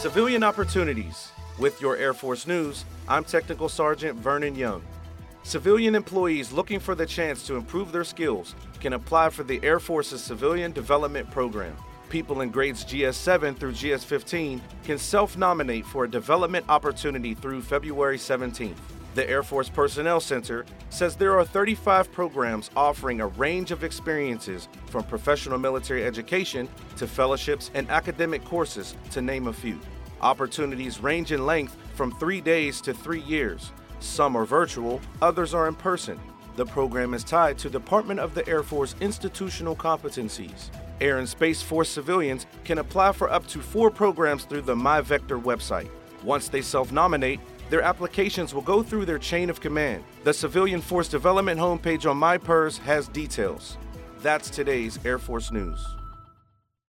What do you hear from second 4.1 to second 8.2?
Vernon Young. Civilian employees looking for the chance to improve their